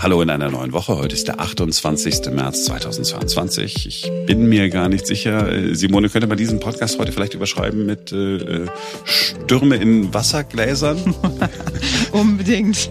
[0.00, 0.96] Hallo in einer neuen Woche.
[0.96, 2.30] Heute ist der 28.
[2.30, 3.84] März 2022.
[3.84, 5.52] Ich bin mir gar nicht sicher.
[5.52, 8.66] Äh, Simone, könnte man diesen Podcast heute vielleicht überschreiben mit äh, äh
[9.04, 11.16] Stürme in Wassergläsern?
[12.12, 12.90] Unbedingt.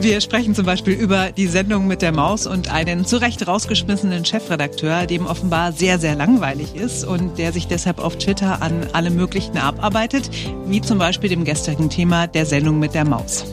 [0.00, 4.24] Wir sprechen zum Beispiel über die Sendung mit der Maus und einen zu Recht rausgeschmissenen
[4.24, 9.10] Chefredakteur, dem offenbar sehr, sehr langweilig ist und der sich deshalb auf Twitter an alle
[9.10, 10.28] möglichen abarbeitet,
[10.66, 13.44] wie zum Beispiel dem gestrigen Thema der Sendung mit der Maus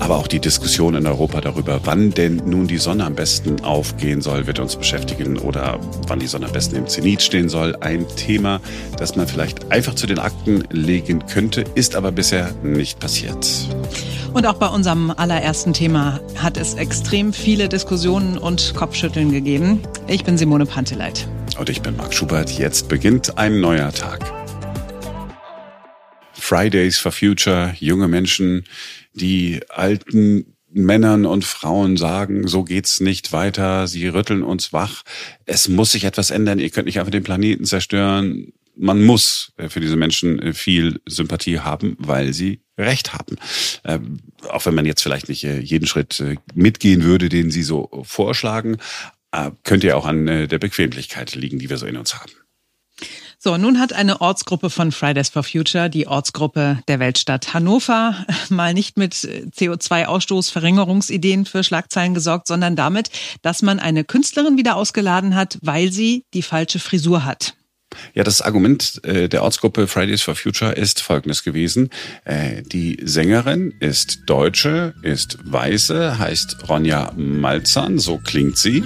[0.00, 4.20] aber auch die Diskussion in Europa darüber, wann denn nun die Sonne am besten aufgehen
[4.20, 7.76] soll, wird uns beschäftigen oder wann die Sonne am besten im Zenit stehen soll.
[7.80, 8.60] Ein Thema,
[8.96, 13.46] das man vielleicht einfach zu den Akten legen könnte, ist aber bisher nicht passiert.
[14.32, 19.82] Und auch bei unserem allerersten Thema hat es extrem viele Diskussionen und Kopfschütteln gegeben.
[20.06, 21.26] Ich bin Simone Panteleit.
[21.58, 22.50] Und ich bin Marc Schubert.
[22.50, 24.38] Jetzt beginnt ein neuer Tag.
[26.34, 28.64] Fridays for Future, junge Menschen,
[29.18, 35.02] die alten Männern und Frauen sagen, so geht's nicht weiter, sie rütteln uns wach,
[35.46, 38.52] es muss sich etwas ändern, ihr könnt nicht einfach den Planeten zerstören.
[38.76, 43.36] Man muss äh, für diese Menschen äh, viel Sympathie haben, weil sie Recht haben.
[43.84, 46.22] Ähm, auch wenn man jetzt vielleicht nicht äh, jeden Schritt
[46.54, 48.76] mitgehen würde, den sie so vorschlagen,
[49.62, 52.32] könnte ja auch an der Bequemlichkeit liegen, die wir so in uns haben.
[53.40, 58.74] So, nun hat eine Ortsgruppe von Fridays for Future, die Ortsgruppe der Weltstadt Hannover, mal
[58.74, 63.10] nicht mit CO2-Ausstoßverringerungsideen für Schlagzeilen gesorgt, sondern damit,
[63.42, 67.54] dass man eine Künstlerin wieder ausgeladen hat, weil sie die falsche Frisur hat.
[68.12, 71.90] Ja, das Argument äh, der Ortsgruppe Fridays for Future ist folgendes gewesen.
[72.24, 78.82] Äh, die Sängerin ist Deutsche, ist Weiße, heißt Ronja Malzahn, so klingt sie.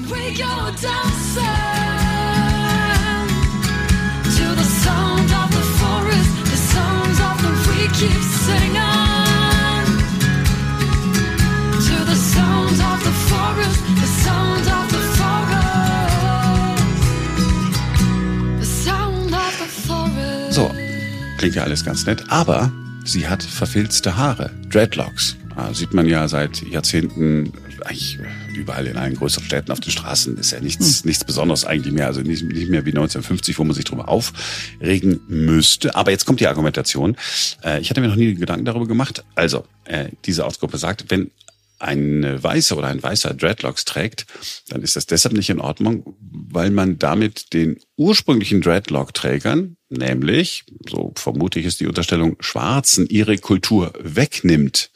[21.43, 22.71] Klingt ja alles ganz nett, aber
[23.05, 25.35] sie hat verfilzte Haare, Dreadlocks.
[25.57, 27.53] Ah, sieht man ja seit Jahrzehnten
[27.85, 28.21] eigentlich
[28.55, 30.39] überall in allen größeren Städten auf den Straßen.
[30.39, 31.09] Ist ja nichts, hm.
[31.09, 32.07] nichts Besonderes eigentlich mehr.
[32.07, 35.97] Also nicht, nicht mehr wie 1950, wo man sich drüber aufregen müsste.
[35.97, 37.17] Aber jetzt kommt die Argumentation.
[37.65, 39.25] Äh, ich hatte mir noch nie Gedanken darüber gemacht.
[39.35, 41.33] Also, äh, diese Ortsgruppe sagt, wenn
[41.83, 44.27] eine Weiße oder ein Weißer Dreadlocks trägt,
[44.69, 51.13] dann ist das deshalb nicht in Ordnung, weil man damit den ursprünglichen Dreadlock-Trägern, nämlich, so
[51.17, 54.91] vermute ich ist die Unterstellung, Schwarzen ihre Kultur wegnimmt.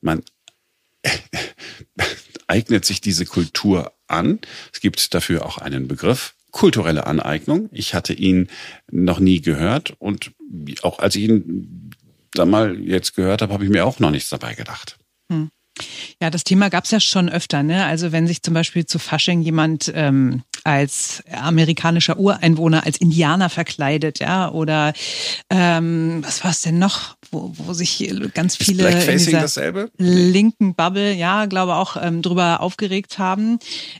[0.00, 0.22] Man
[2.46, 4.40] eignet sich diese Kultur an.
[4.72, 7.68] Es gibt dafür auch einen Begriff, kulturelle Aneignung.
[7.72, 8.48] Ich hatte ihn
[8.90, 10.32] noch nie gehört und
[10.82, 11.90] auch als ich ihn
[12.32, 14.98] da mal jetzt gehört habe, habe ich mir auch noch nichts dabei gedacht.
[15.30, 15.50] Hm.
[16.20, 17.62] Ja, das Thema gab es ja schon öfter.
[17.62, 17.84] Ne?
[17.84, 24.20] Also wenn sich zum Beispiel zu Fasching jemand ähm, als amerikanischer Ureinwohner, als Indianer verkleidet,
[24.20, 24.92] ja, oder
[25.50, 29.90] ähm, was war es denn noch, wo, wo sich ganz viele Ist in dieser dasselbe?
[29.98, 33.58] linken Bubble, ja, glaube auch ähm, drüber aufgeregt haben.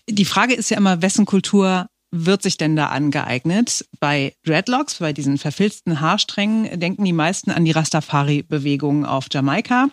[0.09, 3.87] Die Frage ist ja immer, wessen Kultur wird sich denn da angeeignet?
[3.99, 9.89] Bei Dreadlocks, bei diesen verfilzten Haarsträngen, denken die meisten an die Rastafari-Bewegung auf Jamaika.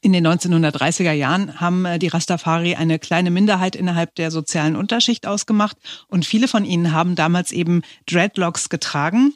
[0.00, 5.26] In den 1930er Jahren haben äh, die Rastafari eine kleine Minderheit innerhalb der sozialen Unterschicht
[5.26, 5.76] ausgemacht
[6.08, 9.32] und viele von ihnen haben damals eben Dreadlocks getragen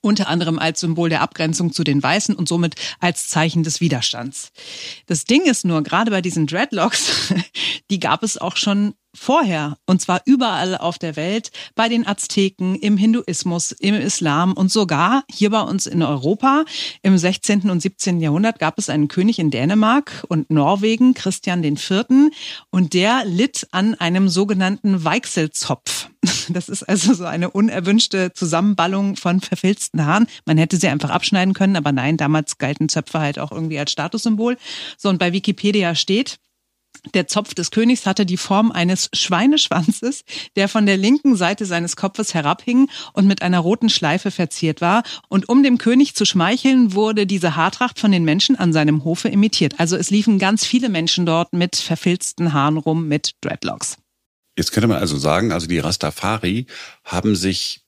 [0.00, 4.52] unter anderem als Symbol der Abgrenzung zu den Weißen und somit als Zeichen des Widerstands.
[5.06, 7.32] Das Ding ist nur, gerade bei diesen Dreadlocks,
[7.90, 12.76] die gab es auch schon vorher und zwar überall auf der Welt, bei den Azteken,
[12.76, 16.64] im Hinduismus, im Islam und sogar hier bei uns in Europa.
[17.02, 17.70] Im 16.
[17.70, 18.20] und 17.
[18.20, 22.04] Jahrhundert gab es einen König in Dänemark und Norwegen, Christian IV.
[22.70, 26.08] und der litt an einem sogenannten Weichselzopf.
[26.50, 30.26] Das ist also so eine unerwünschte Zusammenballung von verfilzten Haaren.
[30.46, 33.92] Man hätte sie einfach abschneiden können, aber nein, damals galten Zöpfe halt auch irgendwie als
[33.92, 34.56] Statussymbol.
[34.96, 36.38] So, und bei Wikipedia steht,
[37.14, 40.24] der Zopf des Königs hatte die Form eines Schweineschwanzes,
[40.56, 45.02] der von der linken Seite seines Kopfes herabhing und mit einer roten Schleife verziert war.
[45.28, 49.28] Und um dem König zu schmeicheln, wurde diese Haartracht von den Menschen an seinem Hofe
[49.28, 49.74] imitiert.
[49.78, 53.96] Also es liefen ganz viele Menschen dort mit verfilzten Haaren rum, mit Dreadlocks.
[54.56, 56.66] Jetzt könnte man also sagen, also die Rastafari
[57.04, 57.84] haben sich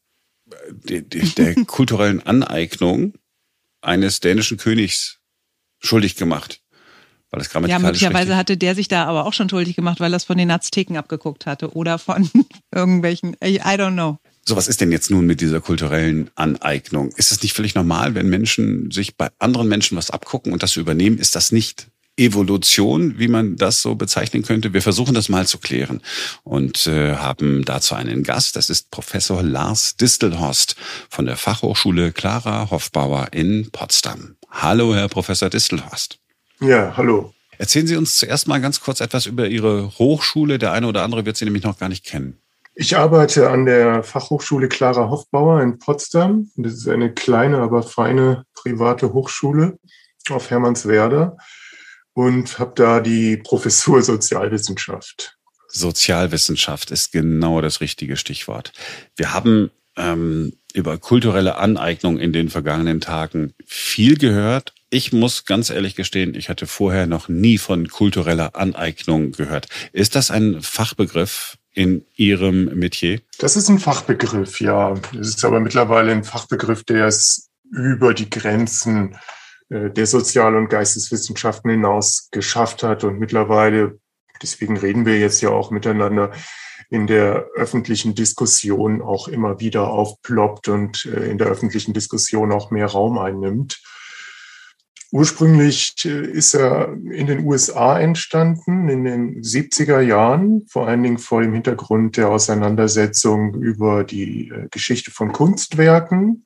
[0.89, 3.15] äh, der kulturellen Aneignung
[3.81, 5.19] eines dänischen Königs
[5.81, 6.63] schuldig gemacht.
[7.31, 10.17] Weil das ja, möglicherweise hatte der sich da aber auch schon schuldig gemacht, weil er
[10.17, 12.29] es von den Azteken abgeguckt hatte oder von
[12.75, 14.19] irgendwelchen, I don't know.
[14.45, 17.11] So, was ist denn jetzt nun mit dieser kulturellen Aneignung?
[17.17, 20.75] Ist es nicht völlig normal, wenn Menschen sich bei anderen Menschen was abgucken und das
[20.77, 21.19] übernehmen?
[21.19, 21.87] Ist das nicht
[22.17, 24.75] Evolution, wie man das so bezeichnen könnte.
[24.75, 26.03] Wir versuchen das mal zu klären
[26.45, 28.57] und äh, haben dazu einen Gast.
[28.57, 30.77] Das ist Professor Lars Distelhorst
[31.09, 34.37] von der Fachhochschule Clara Hofbauer in Potsdam.
[34.51, 36.19] Hallo, Herr Professor Distelhorst.
[36.61, 37.33] Ja, hallo.
[37.59, 40.59] Erzählen Sie uns zuerst mal ganz kurz etwas über Ihre Hochschule.
[40.59, 42.39] Der eine oder andere wird Sie nämlich noch gar nicht kennen.
[42.75, 46.51] Ich arbeite an der Fachhochschule Clara Hofbauer in Potsdam.
[46.57, 49.79] Das ist eine kleine, aber feine private Hochschule
[50.31, 51.37] auf Hermannswerder
[52.15, 55.37] und habe da die Professur Sozialwissenschaft.
[55.69, 58.73] Sozialwissenschaft ist genau das richtige Stichwort.
[59.17, 64.75] Wir haben ähm, über kulturelle Aneignung in den vergangenen Tagen viel gehört.
[64.93, 69.69] Ich muss ganz ehrlich gestehen, ich hatte vorher noch nie von kultureller Aneignung gehört.
[69.93, 73.21] Ist das ein Fachbegriff in Ihrem Metier?
[73.39, 74.95] Das ist ein Fachbegriff, ja.
[75.13, 79.17] Es ist aber mittlerweile ein Fachbegriff, der es über die Grenzen
[79.69, 84.01] äh, der Sozial- und Geisteswissenschaften hinaus geschafft hat und mittlerweile,
[84.43, 86.33] deswegen reden wir jetzt ja auch miteinander,
[86.89, 92.73] in der öffentlichen Diskussion auch immer wieder aufploppt und äh, in der öffentlichen Diskussion auch
[92.73, 93.81] mehr Raum einnimmt.
[95.13, 101.19] Ursprünglich äh, ist er in den USA entstanden, in den 70er Jahren, vor allen Dingen
[101.19, 106.45] vor dem Hintergrund der Auseinandersetzung über die Geschichte von Kunstwerken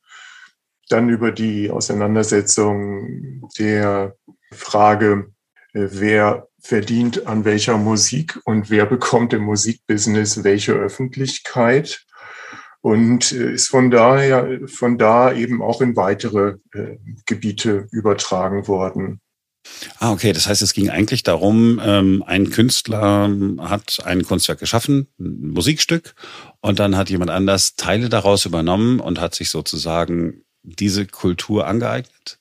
[0.88, 4.16] dann über die Auseinandersetzung der
[4.52, 5.32] Frage,
[5.72, 12.06] äh, wer verdient an welcher Musik und wer bekommt im Musikbusiness welche Öffentlichkeit
[12.84, 19.20] und äh, ist von daher von da eben auch in weitere äh, Gebiete übertragen worden.
[19.98, 20.34] Ah, okay.
[20.34, 26.14] Das heißt, es ging eigentlich darum, ähm, ein Künstler hat ein Kunstwerk geschaffen, ein Musikstück,
[26.60, 32.38] und dann hat jemand anders Teile daraus übernommen und hat sich sozusagen diese Kultur angeeignet?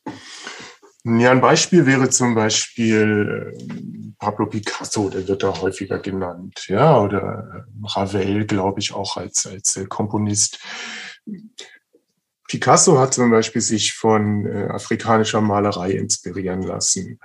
[1.06, 6.98] Ja, ein Beispiel wäre zum Beispiel äh, Pablo Picasso, der wird da häufiger genannt, ja,
[6.98, 10.60] oder äh, Ravel, glaube ich, auch als, als äh, Komponist.
[12.48, 17.20] Picasso hat zum Beispiel sich von afrikanischer Malerei inspirieren lassen.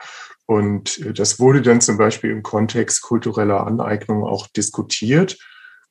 [0.46, 5.36] Und das wurde dann zum Beispiel im Kontext kultureller Aneignung auch diskutiert,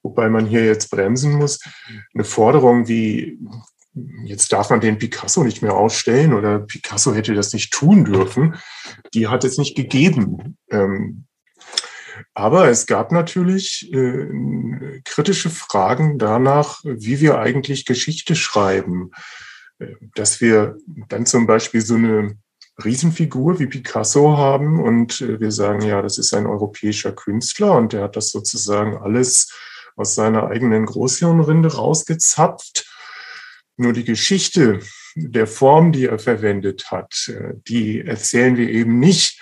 [0.01, 1.59] wobei man hier jetzt bremsen muss.
[2.15, 3.37] Eine Forderung wie
[4.25, 8.55] jetzt darf man den Picasso nicht mehr ausstellen oder Picasso hätte das nicht tun dürfen.
[9.13, 10.57] Die hat es nicht gegeben.
[10.69, 11.25] Ähm,
[12.33, 19.11] aber es gab natürlich äh, kritische Fragen danach, wie wir eigentlich Geschichte schreiben.
[19.79, 20.77] Äh, dass wir
[21.09, 22.37] dann zum Beispiel so eine
[22.83, 27.93] Riesenfigur wie Picasso haben und äh, wir sagen, ja, das ist ein europäischer Künstler und
[27.93, 29.51] der hat das sozusagen alles
[29.95, 32.85] aus seiner eigenen Großhirnrinde rausgezapft
[33.77, 34.79] nur die Geschichte
[35.15, 39.41] der Form, die er verwendet hat, äh, die erzählen wir eben nicht,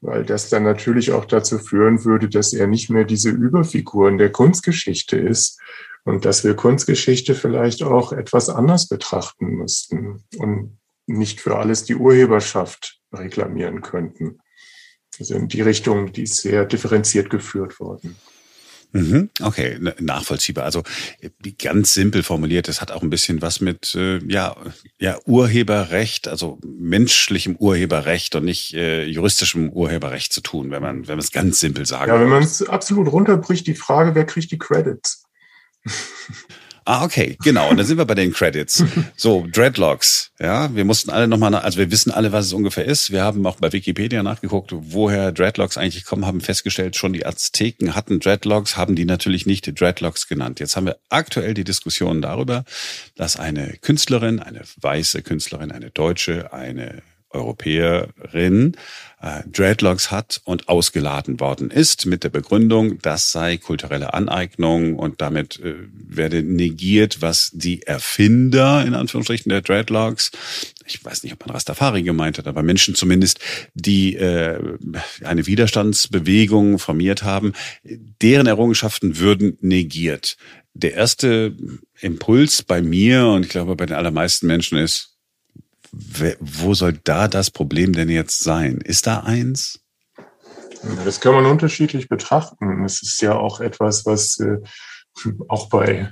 [0.00, 4.32] weil das dann natürlich auch dazu führen würde, dass er nicht mehr diese Überfiguren der
[4.32, 5.60] Kunstgeschichte ist
[6.04, 11.94] und dass wir Kunstgeschichte vielleicht auch etwas anders betrachten müssten und nicht für alles die
[11.94, 14.38] Urheberschaft reklamieren könnten.
[15.18, 18.16] Also in die Richtung, die ist sehr differenziert geführt worden.
[18.92, 20.64] Mhm, okay, nachvollziehbar.
[20.64, 20.82] Also
[21.58, 24.54] ganz simpel formuliert, das hat auch ein bisschen was mit äh, ja,
[24.98, 31.16] ja Urheberrecht, also menschlichem Urheberrecht und nicht äh, juristischem Urheberrecht zu tun, wenn man wenn
[31.16, 32.12] man es ganz simpel sagen.
[32.12, 35.24] Ja, wenn man es absolut runterbricht, die Frage, wer kriegt die Credits?
[36.84, 37.70] Ah, okay, genau.
[37.70, 38.84] Und dann sind wir bei den Credits.
[39.16, 40.32] So, Dreadlocks.
[40.40, 43.12] Ja, wir mussten alle nochmal, also wir wissen alle, was es ungefähr ist.
[43.12, 47.94] Wir haben auch bei Wikipedia nachgeguckt, woher Dreadlocks eigentlich kommen, haben festgestellt, schon die Azteken
[47.94, 50.58] hatten Dreadlocks, haben die natürlich nicht Dreadlocks genannt.
[50.60, 52.64] Jetzt haben wir aktuell die Diskussion darüber,
[53.14, 58.76] dass eine Künstlerin, eine weiße Künstlerin, eine Deutsche, eine Europäerin
[59.22, 65.20] äh, Dreadlocks hat und ausgeladen worden ist mit der Begründung, das sei kulturelle Aneignung und
[65.20, 70.32] damit äh, werde negiert, was die Erfinder in Anführungsstrichen der Dreadlocks,
[70.86, 73.38] ich weiß nicht, ob man Rastafari gemeint hat, aber Menschen zumindest,
[73.74, 74.58] die äh,
[75.22, 77.52] eine Widerstandsbewegung formiert haben,
[77.84, 80.36] deren Errungenschaften würden negiert.
[80.74, 81.54] Der erste
[82.00, 85.11] Impuls bei mir und ich glaube bei den allermeisten Menschen ist,
[85.92, 88.78] wo soll da das Problem denn jetzt sein?
[88.78, 89.80] Ist da eins?
[91.04, 92.84] Das kann man unterschiedlich betrachten.
[92.84, 94.58] Es ist ja auch etwas, was äh,
[95.48, 96.10] auch bei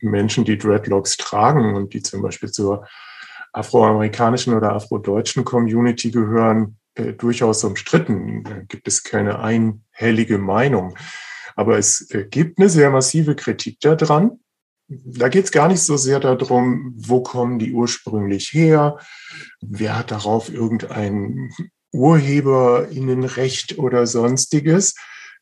[0.00, 2.86] Menschen, die Dreadlocks tragen und die zum Beispiel zur
[3.52, 8.44] afroamerikanischen oder afrodeutschen Community gehören, äh, durchaus umstritten.
[8.44, 10.96] Da gibt es keine einhellige Meinung.
[11.56, 14.38] Aber es äh, gibt eine sehr massive Kritik daran
[14.90, 18.98] da geht es gar nicht so sehr darum, wo kommen die ursprünglich her,
[19.60, 21.52] wer hat darauf irgendeinen
[21.92, 24.96] UrheberInnenrecht oder sonstiges.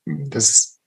[0.04, 0.80] Das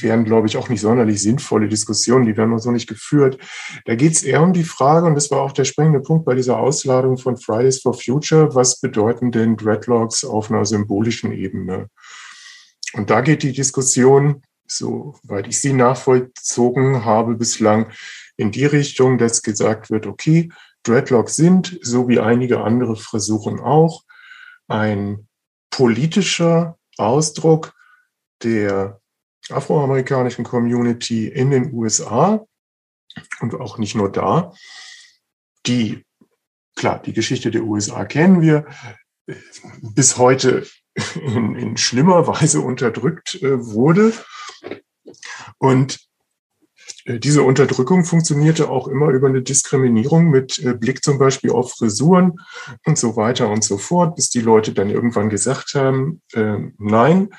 [0.00, 3.38] wären, glaube ich, auch nicht sonderlich sinnvolle Diskussionen, die werden noch so nicht geführt.
[3.84, 6.34] Da geht es eher um die Frage, und das war auch der springende Punkt bei
[6.34, 11.88] dieser Ausladung von Fridays for Future, was bedeuten denn Dreadlocks auf einer symbolischen Ebene?
[12.94, 17.90] Und da geht die Diskussion, soweit ich sie nachvollzogen habe bislang,
[18.36, 20.50] in die Richtung, dass gesagt wird, okay,
[20.84, 24.04] Dreadlocks sind, so wie einige andere Frisuren auch,
[24.68, 25.28] ein
[25.70, 27.74] politischer Ausdruck
[28.42, 29.00] der
[29.50, 32.46] afroamerikanischen Community in den USA
[33.40, 34.52] und auch nicht nur da.
[35.66, 36.04] Die,
[36.76, 38.66] klar, die Geschichte der USA kennen wir,
[39.82, 40.66] bis heute
[41.14, 44.12] in, in schlimmer Weise unterdrückt äh, wurde.
[45.58, 45.98] Und
[47.04, 51.72] äh, diese Unterdrückung funktionierte auch immer über eine Diskriminierung mit äh, Blick zum Beispiel auf
[51.72, 52.36] Frisuren
[52.86, 57.30] und so weiter und so fort, bis die Leute dann irgendwann gesagt haben, äh, nein,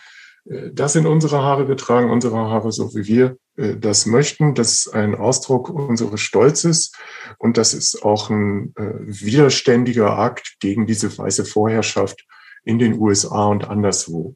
[0.45, 4.55] das sind unsere Haare, wir tragen unsere Haare so, wie wir äh, das möchten.
[4.55, 6.91] Das ist ein Ausdruck unseres Stolzes
[7.37, 12.25] und das ist auch ein äh, widerständiger Akt gegen diese weiße Vorherrschaft
[12.63, 14.35] in den USA und anderswo.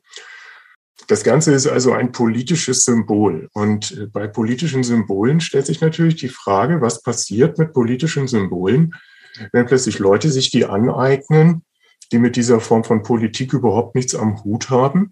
[1.07, 3.49] Das Ganze ist also ein politisches Symbol.
[3.53, 8.93] Und äh, bei politischen Symbolen stellt sich natürlich die Frage, was passiert mit politischen Symbolen,
[9.51, 11.63] wenn plötzlich Leute sich die aneignen,
[12.11, 15.11] die mit dieser Form von Politik überhaupt nichts am Hut haben.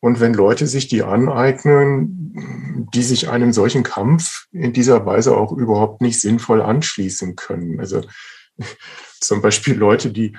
[0.00, 5.52] Und wenn Leute sich die aneignen, die sich einem solchen Kampf in dieser Weise auch
[5.52, 7.80] überhaupt nicht sinnvoll anschließen können.
[7.80, 8.02] Also
[9.20, 10.36] zum Beispiel Leute, die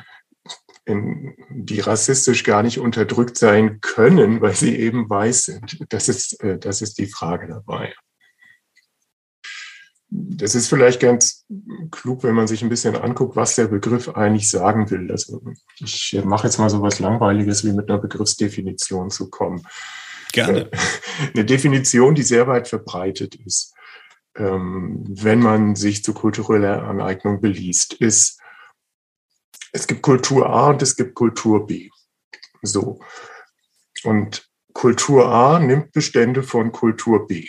[0.90, 5.86] in, die rassistisch gar nicht unterdrückt sein können, weil sie eben weiß sind.
[5.90, 7.94] Das ist, äh, das ist die Frage dabei.
[10.12, 11.46] Das ist vielleicht ganz
[11.92, 15.12] klug, wenn man sich ein bisschen anguckt, was der Begriff eigentlich sagen will.
[15.12, 15.44] Also
[15.78, 19.62] ich mache jetzt mal so was Langweiliges wie mit einer Begriffsdefinition zu kommen.
[20.32, 20.72] Gerne.
[20.72, 20.78] Äh,
[21.36, 23.76] eine Definition, die sehr weit verbreitet ist,
[24.36, 28.40] ähm, wenn man sich zu kultureller Aneignung beliest, ist,
[29.72, 31.90] es gibt Kultur A und es gibt Kultur B.
[32.62, 33.00] So.
[34.04, 37.48] Und Kultur A nimmt Bestände von Kultur B.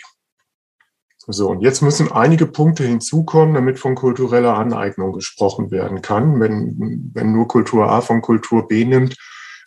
[1.27, 6.39] So, und jetzt müssen einige Punkte hinzukommen, damit von kultureller Aneignung gesprochen werden kann.
[6.39, 9.15] Wenn, wenn nur Kultur A von Kultur B nimmt,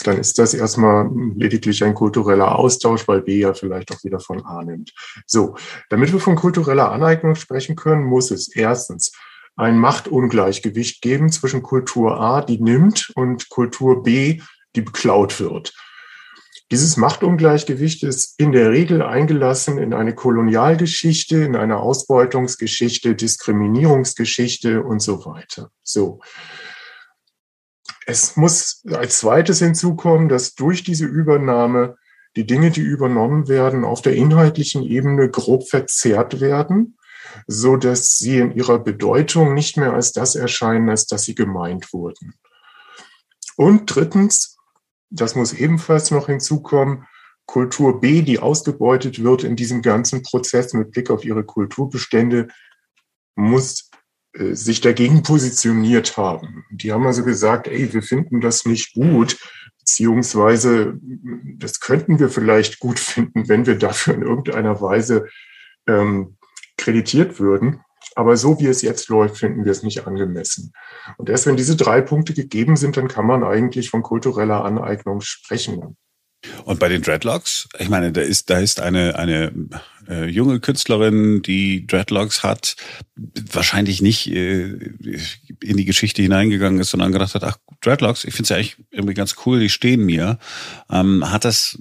[0.03, 4.45] dann ist das erstmal lediglich ein kultureller Austausch, weil B ja vielleicht auch wieder von
[4.45, 4.93] A nimmt.
[5.27, 5.55] So,
[5.91, 9.13] damit wir von kultureller Aneignung sprechen können, muss es erstens
[9.57, 14.41] ein Machtungleichgewicht geben zwischen Kultur A, die nimmt, und Kultur B,
[14.75, 15.73] die beklaut wird.
[16.71, 25.01] Dieses Machtungleichgewicht ist in der Regel eingelassen in eine Kolonialgeschichte, in eine Ausbeutungsgeschichte, Diskriminierungsgeschichte und
[25.01, 25.71] so weiter.
[25.83, 26.21] So.
[28.07, 31.97] Es muss als zweites hinzukommen, dass durch diese Übernahme
[32.35, 36.97] die Dinge, die übernommen werden, auf der inhaltlichen Ebene grob verzerrt werden
[37.47, 41.93] so dass sie in ihrer Bedeutung nicht mehr als das erscheinen, als dass sie gemeint
[41.93, 42.35] wurden.
[43.57, 44.57] Und drittens,
[45.11, 47.07] das muss ebenfalls noch hinzukommen,
[47.47, 52.49] Kultur B, die ausgebeutet wird in diesem ganzen Prozess mit Blick auf ihre Kulturbestände,
[53.37, 53.91] muss
[54.33, 56.65] äh, sich dagegen positioniert haben.
[56.71, 59.39] Die haben also gesagt, ey, wir finden das nicht gut,
[59.79, 60.99] beziehungsweise
[61.59, 65.29] das könnten wir vielleicht gut finden, wenn wir dafür in irgendeiner Weise
[65.87, 66.37] ähm,
[66.77, 67.81] kreditiert würden.
[68.17, 70.73] Aber so wie es jetzt läuft, finden wir es nicht angemessen.
[71.17, 75.21] Und erst wenn diese drei Punkte gegeben sind, dann kann man eigentlich von kultureller Aneignung
[75.21, 75.97] sprechen.
[76.65, 79.69] Und bei den Dreadlocks, ich meine, da ist, da ist eine, eine
[80.09, 82.77] äh, junge Künstlerin, die Dreadlocks hat,
[83.53, 84.65] wahrscheinlich nicht äh,
[85.63, 88.77] in die Geschichte hineingegangen ist, sondern gedacht hat, ach, Dreadlocks, ich finde es ja eigentlich
[88.91, 90.39] irgendwie ganz cool, die stehen mir.
[90.91, 91.79] Ähm, hat das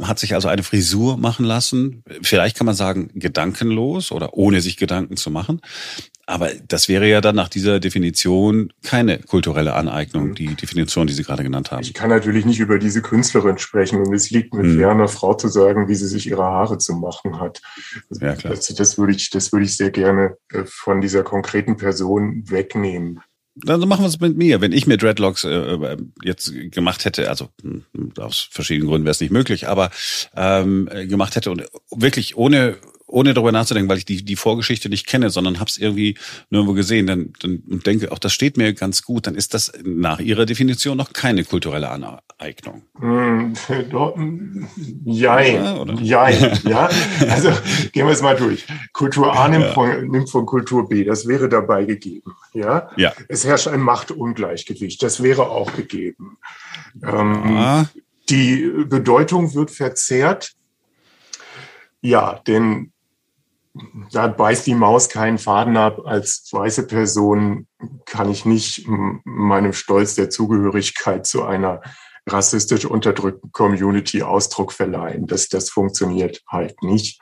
[0.00, 2.04] hat sich also eine Frisur machen lassen.
[2.22, 5.60] Vielleicht kann man sagen, gedankenlos oder ohne sich Gedanken zu machen.
[6.28, 11.22] Aber das wäre ja dann nach dieser Definition keine kulturelle Aneignung, die Definition, die Sie
[11.22, 11.82] gerade genannt haben.
[11.82, 14.84] Ich kann natürlich nicht über diese Künstlerin sprechen und es liegt mit hm.
[14.84, 17.62] einer Frau zu sagen, wie sie sich ihre Haare zu machen hat.
[18.10, 18.54] Ja, klar.
[18.54, 23.20] Das, das würde ich, das würde ich sehr gerne äh, von dieser konkreten Person wegnehmen.
[23.54, 24.60] Dann machen wir es mit mir.
[24.60, 27.84] Wenn ich mir Dreadlocks äh, äh jetzt gemacht hätte, also hm,
[28.18, 29.90] aus verschiedenen Gründen wäre es nicht möglich, aber
[30.34, 32.76] ähm, gemacht hätte und wirklich ohne
[33.08, 36.16] ohne darüber nachzudenken, weil ich die, die Vorgeschichte nicht kenne, sondern habe es irgendwie
[36.50, 39.72] nirgendwo gesehen dann, dann, und denke, auch das steht mir ganz gut, dann ist das
[39.84, 42.82] nach Ihrer Definition noch keine kulturelle Aneignung?
[42.98, 43.54] Hm,
[45.04, 46.90] jein, jein, ja.
[47.28, 47.50] Also
[47.92, 48.66] gehen wir es mal durch.
[48.92, 49.72] Kultur A nimmt, ja.
[49.72, 52.32] von, nimmt von Kultur B, das wäre dabei gegeben.
[52.54, 52.90] Ja?
[52.96, 53.12] ja.
[53.28, 56.38] Es herrscht ein Machtungleichgewicht, das wäre auch gegeben.
[57.04, 57.86] Ähm,
[58.28, 60.52] die Bedeutung wird verzerrt.
[62.00, 62.92] Ja, denn
[64.12, 66.00] da beißt die Maus keinen Faden ab.
[66.04, 67.66] Als weiße Person
[68.04, 71.82] kann ich nicht meinem Stolz der Zugehörigkeit zu einer
[72.28, 75.26] rassistisch unterdrückten Community Ausdruck verleihen.
[75.26, 77.20] Das, das funktioniert halt nicht.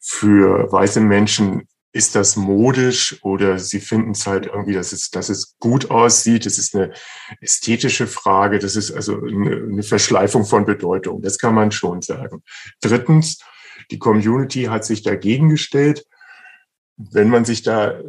[0.00, 5.28] Für weiße Menschen ist das modisch oder sie finden es halt irgendwie, dass es, dass
[5.28, 6.46] es gut aussieht.
[6.46, 6.92] Das ist eine
[7.40, 8.58] ästhetische Frage.
[8.58, 11.22] Das ist also eine, eine Verschleifung von Bedeutung.
[11.22, 12.42] Das kann man schon sagen.
[12.80, 13.38] Drittens,
[13.90, 16.06] die Community hat sich dagegen gestellt.
[16.96, 18.00] Wenn man sich da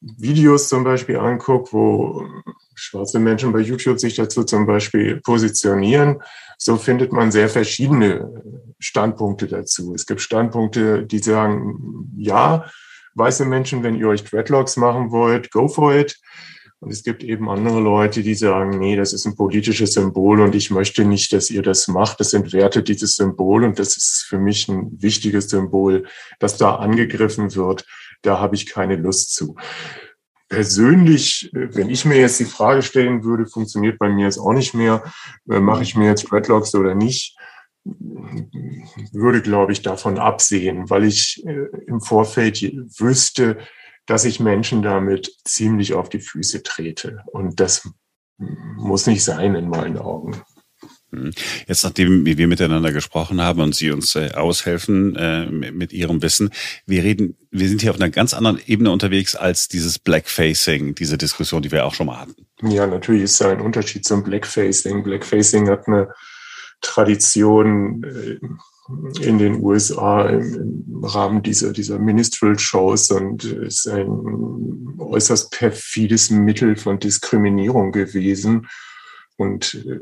[0.00, 2.26] Videos zum Beispiel anguckt, wo
[2.74, 6.22] schwarze Menschen bei YouTube sich dazu zum Beispiel positionieren,
[6.56, 8.42] so findet man sehr verschiedene
[8.78, 9.94] Standpunkte dazu.
[9.94, 12.70] Es gibt Standpunkte, die sagen, ja,
[13.14, 16.18] weiße Menschen, wenn ihr euch Dreadlocks machen wollt, go for it.
[16.80, 20.54] Und es gibt eben andere Leute, die sagen, nee, das ist ein politisches Symbol und
[20.54, 22.20] ich möchte nicht, dass ihr das macht.
[22.20, 26.06] Das entwertet dieses Symbol und das ist für mich ein wichtiges Symbol,
[26.38, 27.84] das da angegriffen wird.
[28.22, 29.56] Da habe ich keine Lust zu.
[30.48, 34.72] Persönlich, wenn ich mir jetzt die Frage stellen würde, funktioniert bei mir jetzt auch nicht
[34.72, 35.02] mehr,
[35.50, 37.36] äh, mache ich mir jetzt Dreadlocks oder nicht,
[39.12, 42.62] würde, glaube ich, davon absehen, weil ich äh, im Vorfeld
[42.98, 43.58] wüsste,
[44.08, 47.18] dass ich Menschen damit ziemlich auf die Füße trete.
[47.26, 47.88] Und das
[48.38, 50.42] muss nicht sein in meinen Augen.
[51.12, 51.30] Hm.
[51.66, 56.50] Jetzt, nachdem wir miteinander gesprochen haben und Sie uns äh, aushelfen äh, mit Ihrem Wissen,
[56.86, 61.18] wir reden, wir sind hier auf einer ganz anderen Ebene unterwegs als dieses Blackfacing, diese
[61.18, 62.46] Diskussion, die wir auch schon mal hatten.
[62.62, 65.02] Ja, natürlich ist da ein Unterschied zum Blackfacing.
[65.02, 66.12] Blackfacing hat eine
[66.80, 68.38] Tradition äh,
[69.20, 76.76] in den USA im, im Rahmen dieser, dieser Ministerial-Shows und ist ein äußerst perfides Mittel
[76.76, 78.68] von Diskriminierung gewesen.
[79.36, 80.00] Und äh,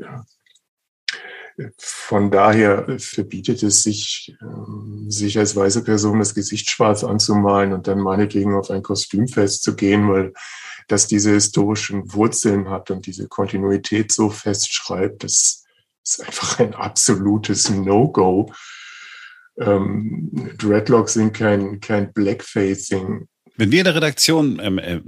[1.77, 7.87] von daher verbietet es sich, ähm, sich als weiße Person das Gesicht schwarz anzumalen und
[7.87, 10.33] dann meinetwegen auf ein Kostümfest zu gehen, weil
[10.87, 15.65] das diese historischen Wurzeln hat und diese Kontinuität so festschreibt, das
[16.03, 18.51] ist einfach ein absolutes No-Go
[19.59, 23.27] ähm, Dreadlocks sind kein, kein Blackfacing.
[23.59, 25.01] Wenn wir in der Redaktion ähm, äh,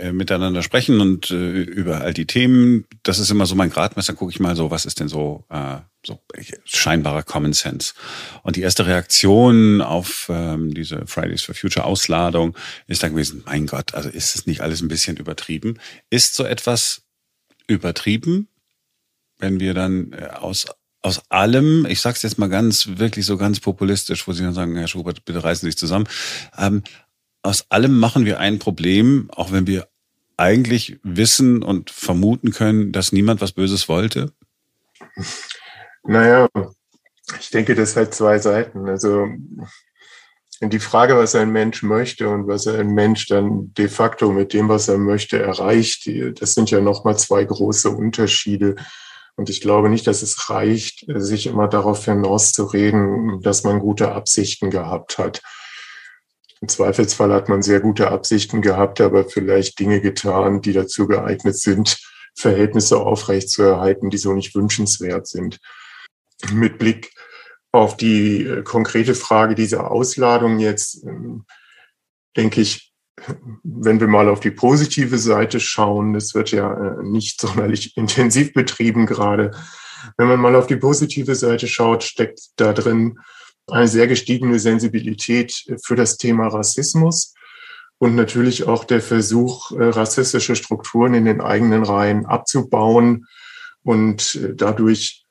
[0.00, 4.14] äh, miteinander sprechen und äh, über all die Themen, das ist immer so mein Gradmesser,
[4.14, 6.18] gucke ich mal so, was ist denn so, äh, so
[6.64, 7.94] scheinbarer Common Sense.
[8.42, 12.56] Und die erste Reaktion auf ähm, diese Fridays for Future Ausladung
[12.88, 15.78] ist dann gewesen, mein Gott, also ist es nicht alles ein bisschen übertrieben?
[16.10, 17.02] Ist so etwas
[17.68, 18.48] übertrieben,
[19.38, 20.66] wenn wir dann äh, aus
[21.02, 24.76] aus allem, ich sag's jetzt mal ganz, wirklich so ganz populistisch, wo Sie dann sagen,
[24.76, 26.08] Herr Schubert, bitte reißen Sie sich zusammen.
[26.56, 26.82] Ähm,
[27.42, 29.88] aus allem machen wir ein Problem, auch wenn wir
[30.36, 34.32] eigentlich wissen und vermuten können, dass niemand was Böses wollte?
[36.04, 36.48] Naja,
[37.40, 38.88] ich denke, das hat zwei Seiten.
[38.88, 39.26] Also
[40.60, 44.68] die Frage, was ein Mensch möchte und was ein Mensch dann de facto mit dem,
[44.68, 46.08] was er möchte, erreicht,
[46.40, 48.76] das sind ja nochmal zwei große Unterschiede.
[49.38, 54.68] Und ich glaube nicht, dass es reicht, sich immer darauf hinauszureden, dass man gute Absichten
[54.68, 55.42] gehabt hat.
[56.60, 61.56] Im Zweifelsfall hat man sehr gute Absichten gehabt, aber vielleicht Dinge getan, die dazu geeignet
[61.56, 61.98] sind,
[62.34, 65.60] Verhältnisse aufrechtzuerhalten, die so nicht wünschenswert sind.
[66.52, 67.12] Mit Blick
[67.70, 71.44] auf die äh, konkrete Frage dieser Ausladung jetzt, ähm,
[72.36, 72.87] denke ich,
[73.62, 78.52] wenn wir mal auf die positive Seite schauen, es wird ja äh, nicht sonderlich intensiv
[78.52, 79.52] betrieben gerade.
[80.16, 83.18] Wenn man mal auf die positive Seite schaut, steckt da drin
[83.70, 87.34] eine sehr gestiegene Sensibilität für das Thema Rassismus
[87.98, 93.26] und natürlich auch der Versuch, äh, rassistische Strukturen in den eigenen Reihen abzubauen
[93.82, 95.24] und äh, dadurch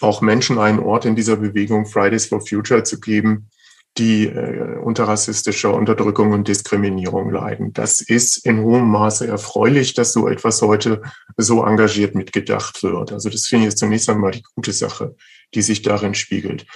[0.00, 3.48] auch Menschen einen Ort in dieser Bewegung Fridays for Future zu geben,
[3.98, 7.72] die äh, unter rassistischer Unterdrückung und Diskriminierung leiden.
[7.72, 11.02] Das ist in hohem Maße erfreulich, dass so etwas heute
[11.36, 13.12] so engagiert mitgedacht wird.
[13.12, 15.16] Also das finde ich jetzt zunächst einmal die gute Sache,
[15.54, 16.66] die sich darin spiegelt.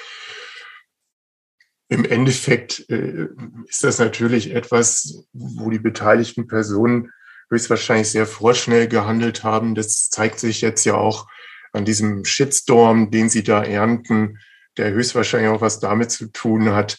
[1.88, 3.28] Im Endeffekt äh,
[3.68, 7.10] ist das natürlich etwas, wo die beteiligten Personen
[7.50, 9.74] höchstwahrscheinlich sehr vorschnell gehandelt haben.
[9.74, 11.26] Das zeigt sich jetzt ja auch
[11.72, 14.38] an diesem Shitstorm, den sie da ernten,
[14.76, 16.98] der höchstwahrscheinlich auch was damit zu tun hat,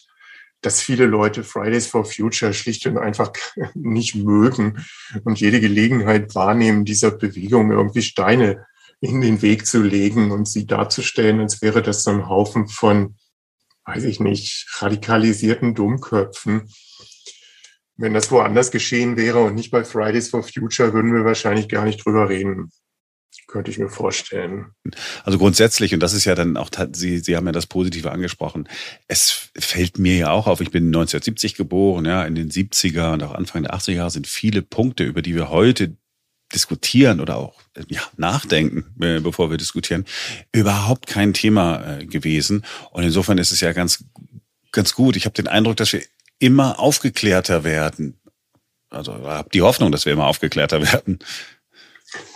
[0.62, 3.32] dass viele Leute Fridays for Future schlicht und einfach
[3.74, 4.84] nicht mögen
[5.24, 8.64] und jede Gelegenheit wahrnehmen, dieser Bewegung irgendwie Steine
[9.00, 13.16] in den Weg zu legen und sie darzustellen, als wäre das so ein Haufen von,
[13.84, 16.68] weiß ich nicht, radikalisierten Dummköpfen.
[17.96, 21.84] Wenn das woanders geschehen wäre und nicht bei Fridays for Future, würden wir wahrscheinlich gar
[21.84, 22.70] nicht drüber reden.
[23.46, 24.72] Könnte ich mir vorstellen.
[25.24, 28.68] Also grundsätzlich, und das ist ja dann auch, Sie, Sie haben ja das Positive angesprochen.
[29.08, 33.22] Es fällt mir ja auch auf, ich bin 1970 geboren, ja, in den 70er und
[33.22, 35.96] auch Anfang der 80er sind viele Punkte, über die wir heute
[36.54, 37.54] diskutieren oder auch
[37.88, 40.04] ja, nachdenken, äh, bevor wir diskutieren,
[40.52, 42.64] überhaupt kein Thema äh, gewesen.
[42.90, 44.04] Und insofern ist es ja ganz,
[44.70, 45.16] ganz gut.
[45.16, 46.02] Ich habe den Eindruck, dass wir
[46.38, 48.20] immer aufgeklärter werden.
[48.90, 51.18] Also habe die Hoffnung, dass wir immer aufgeklärter werden.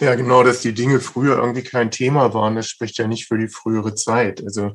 [0.00, 3.38] Ja, genau, dass die Dinge früher irgendwie kein Thema waren, das spricht ja nicht für
[3.38, 4.42] die frühere Zeit.
[4.42, 4.74] Also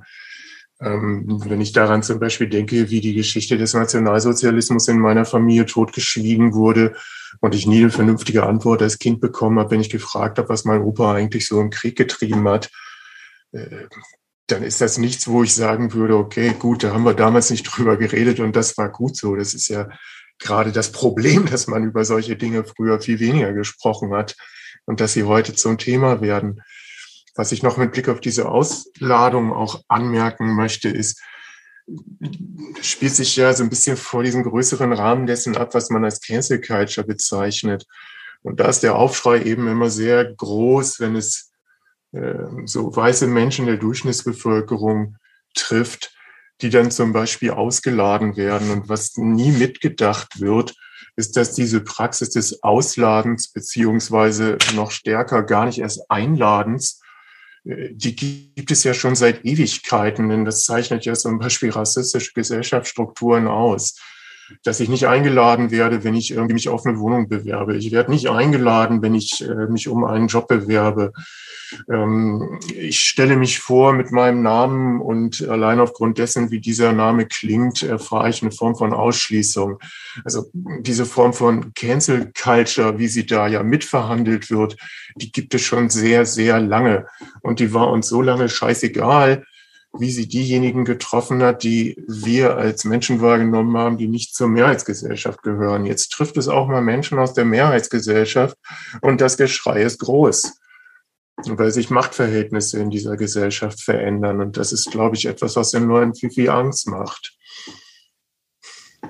[0.81, 5.65] ähm, wenn ich daran zum Beispiel denke, wie die Geschichte des Nationalsozialismus in meiner Familie
[5.65, 6.95] totgeschwiegen wurde
[7.39, 10.65] und ich nie eine vernünftige Antwort als Kind bekommen habe, wenn ich gefragt habe, was
[10.65, 12.71] mein Opa eigentlich so im Krieg getrieben hat,
[13.51, 13.85] äh,
[14.47, 17.63] dann ist das nichts, wo ich sagen würde, okay, gut, da haben wir damals nicht
[17.71, 19.35] drüber geredet und das war gut so.
[19.35, 19.87] Das ist ja
[20.39, 24.35] gerade das Problem, dass man über solche Dinge früher viel weniger gesprochen hat
[24.85, 26.61] und dass sie heute zum Thema werden.
[27.35, 31.21] Was ich noch mit Blick auf diese Ausladung auch anmerken möchte, ist,
[32.81, 36.21] spielt sich ja so ein bisschen vor diesem größeren Rahmen dessen ab, was man als
[36.21, 37.85] Cancel Culture bezeichnet.
[38.43, 41.51] Und da ist der Aufschrei eben immer sehr groß, wenn es
[42.11, 42.33] äh,
[42.65, 45.17] so weiße Menschen der Durchschnittsbevölkerung
[45.53, 46.15] trifft,
[46.61, 48.71] die dann zum Beispiel ausgeladen werden.
[48.71, 50.75] Und was nie mitgedacht wird,
[51.15, 57.01] ist, dass diese Praxis des Ausladens beziehungsweise noch stärker gar nicht erst Einladens,
[57.65, 62.33] äh, die gibt es ja schon seit Ewigkeiten, denn das zeichnet ja zum Beispiel rassistische
[62.33, 63.95] Gesellschaftsstrukturen aus
[64.63, 67.77] dass ich nicht eingeladen werde, wenn ich irgendwie mich auf eine Wohnung bewerbe.
[67.77, 71.13] Ich werde nicht eingeladen, wenn ich äh, mich um einen Job bewerbe.
[71.89, 77.25] Ähm, ich stelle mich vor mit meinem Namen und allein aufgrund dessen, wie dieser Name
[77.25, 79.79] klingt, erfahre ich eine Form von Ausschließung.
[80.23, 84.75] Also diese Form von Cancel Culture, wie sie da ja mitverhandelt wird,
[85.15, 87.07] die gibt es schon sehr, sehr lange.
[87.41, 89.43] Und die war uns so lange scheißegal,
[89.97, 95.43] wie sie diejenigen getroffen hat, die wir als Menschen wahrgenommen haben, die nicht zur Mehrheitsgesellschaft
[95.43, 95.85] gehören.
[95.85, 98.57] Jetzt trifft es auch mal Menschen aus der Mehrheitsgesellschaft
[99.01, 100.53] und das Geschrei ist groß,
[101.45, 104.39] weil sich Machtverhältnisse in dieser Gesellschaft verändern.
[104.39, 107.33] Und das ist, glaube ich, etwas, was den Leuten viel, viel Angst macht.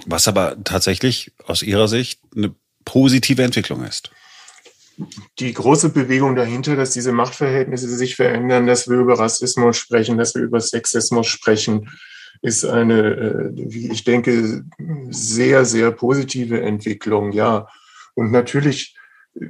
[0.08, 4.12] Was aber tatsächlich aus Ihrer Sicht eine positive Entwicklung ist
[5.40, 10.36] die große Bewegung dahinter, dass diese Machtverhältnisse sich verändern, dass wir über Rassismus sprechen, dass
[10.36, 11.90] wir über Sexismus sprechen,
[12.42, 14.64] ist eine, äh, wie ich denke,
[15.10, 17.68] sehr, sehr positive Entwicklung, ja.
[18.16, 18.98] Und natürlich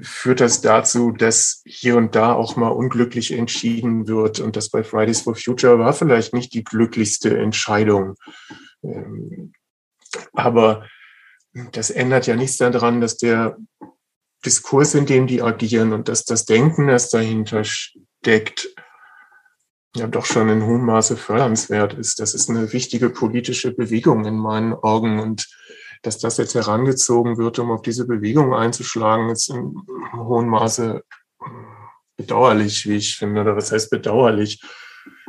[0.01, 4.39] führt das dazu, dass hier und da auch mal unglücklich entschieden wird.
[4.39, 8.15] Und das bei Fridays for Future war vielleicht nicht die glücklichste Entscheidung.
[8.83, 9.53] Ähm,
[10.33, 10.85] aber
[11.71, 13.57] das ändert ja nichts daran, dass der
[14.45, 18.73] Diskurs, in dem die agieren und dass das Denken, das dahinter steckt,
[19.95, 22.19] ja doch schon in hohem Maße fördernswert ist.
[22.19, 25.47] Das ist eine wichtige politische Bewegung in meinen Augen und
[26.01, 29.75] dass das jetzt herangezogen wird, um auf diese Bewegung einzuschlagen, ist in
[30.15, 31.03] hohem Maße
[32.17, 33.41] bedauerlich, wie ich finde.
[33.41, 34.61] Oder was heißt bedauerlich?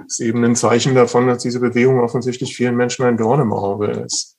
[0.06, 3.90] Ist eben ein Zeichen davon, dass diese Bewegung offensichtlich vielen Menschen ein Dorn im Auge
[3.90, 4.38] ist.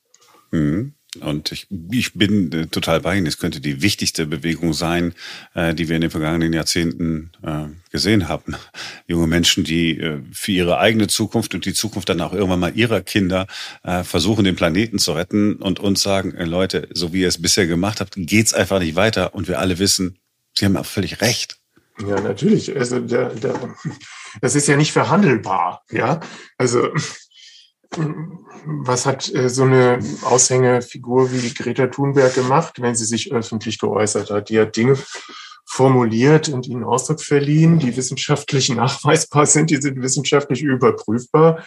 [0.51, 0.95] Mhm.
[1.21, 3.27] Und ich, ich bin äh, total bei Ihnen.
[3.27, 5.13] Es könnte die wichtigste Bewegung sein,
[5.53, 8.55] äh, die wir in den vergangenen Jahrzehnten äh, gesehen haben.
[9.07, 12.75] Junge Menschen, die äh, für ihre eigene Zukunft und die Zukunft dann auch irgendwann mal
[12.75, 13.47] ihrer Kinder
[13.83, 17.41] äh, versuchen, den Planeten zu retten und uns sagen, äh, Leute, so wie ihr es
[17.41, 19.35] bisher gemacht habt, geht's einfach nicht weiter.
[19.35, 20.17] Und wir alle wissen,
[20.55, 21.57] Sie haben auch völlig recht.
[21.99, 22.75] Ja, natürlich.
[22.75, 23.75] Also der, der,
[24.41, 25.83] das ist ja nicht verhandelbar.
[25.91, 26.19] Ja,
[26.57, 26.89] also
[28.65, 34.29] was hat äh, so eine Aushängefigur wie Greta Thunberg gemacht, wenn sie sich öffentlich geäußert
[34.29, 34.49] hat?
[34.49, 34.97] Die hat Dinge
[35.65, 41.63] formuliert und ihnen Ausdruck verliehen, die wissenschaftlich nachweisbar sind, die sind wissenschaftlich überprüfbar.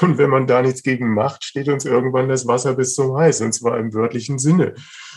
[0.00, 3.40] Und wenn man da nichts gegen macht, steht uns irgendwann das Wasser bis zum Hals,
[3.40, 4.74] und zwar im wörtlichen Sinne.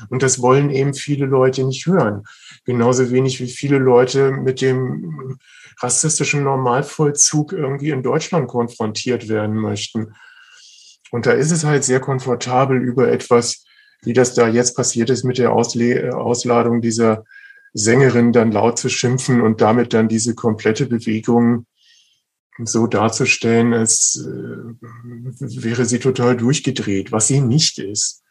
[0.09, 2.23] Und das wollen eben viele Leute nicht hören.
[2.65, 5.39] Genauso wenig wie viele Leute mit dem
[5.81, 10.13] rassistischen Normalvollzug irgendwie in Deutschland konfrontiert werden möchten.
[11.11, 13.65] Und da ist es halt sehr komfortabel über etwas,
[14.03, 17.25] wie das da jetzt passiert ist mit der Ausle Ausladung dieser
[17.73, 21.65] Sängerin dann laut zu schimpfen und damit dann diese komplette Bewegung
[22.63, 28.21] so darzustellen, als äh, wäre sie total durchgedreht, was sie nicht ist.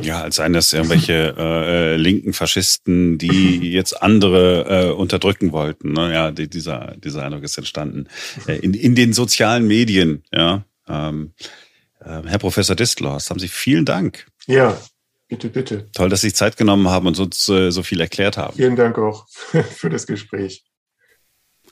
[0.00, 5.92] Ja, als seien das irgendwelche äh, linken Faschisten, die jetzt andere äh, unterdrücken wollten.
[5.92, 6.12] Ne?
[6.12, 8.06] Ja, die, dieser, dieser Eindruck ist entstanden.
[8.46, 10.64] Äh, in, in den sozialen Medien, ja.
[10.88, 11.32] Ähm,
[12.00, 14.26] äh, Herr Professor Distlors, haben Sie vielen Dank.
[14.46, 14.80] Ja,
[15.28, 15.90] bitte, bitte.
[15.92, 18.56] Toll, dass Sie sich Zeit genommen haben und uns äh, so viel erklärt haben.
[18.56, 20.64] Vielen Dank auch für das Gespräch.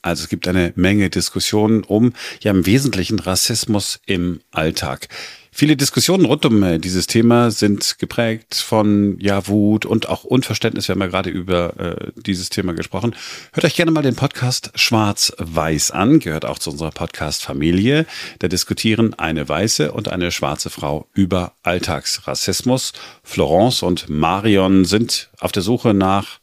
[0.02, 5.08] Also es gibt eine Menge Diskussionen um ja im Wesentlichen Rassismus im Alltag.
[5.56, 10.88] Viele Diskussionen rund um äh, dieses Thema sind geprägt von ja Wut und auch Unverständnis.
[10.88, 13.14] Wir haben ja gerade über äh, dieses Thema gesprochen.
[13.52, 18.04] Hört euch gerne mal den Podcast Schwarz-Weiß an, gehört auch zu unserer Podcast-Familie.
[18.40, 22.92] Da diskutieren eine weiße und eine schwarze Frau über Alltagsrassismus.
[23.22, 26.40] Florence und Marion sind auf der Suche nach